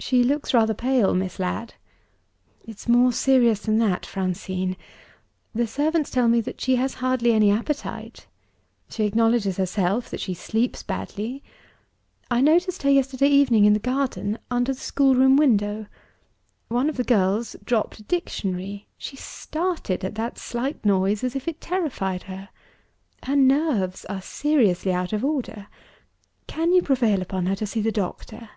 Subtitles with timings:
[0.00, 1.72] "She looks rather pale, Miss Ladd."
[2.66, 4.76] "It's more serious than that, Francine.
[5.54, 8.26] The servants tell me that she has hardly any appetite.
[8.90, 11.42] She herself acknowledges that she sleeps badly.
[12.30, 15.86] I noticed her yesterday evening in the garden, under the schoolroom window.
[16.68, 18.86] One of the girls dropped a dictionary.
[18.98, 22.50] She started at that slight noise, as if it terrified her.
[23.22, 25.68] Her nerves are seriously out of order.
[26.46, 28.50] Can you prevail upon her to see the doctor?"